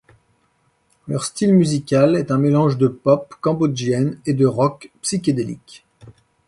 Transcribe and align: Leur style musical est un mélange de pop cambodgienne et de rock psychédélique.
Leur 1.07 1.23
style 1.23 1.53
musical 1.53 2.15
est 2.15 2.31
un 2.31 2.39
mélange 2.39 2.75
de 2.79 2.87
pop 2.87 3.35
cambodgienne 3.39 4.19
et 4.25 4.33
de 4.33 4.47
rock 4.47 4.91
psychédélique. 5.03 5.85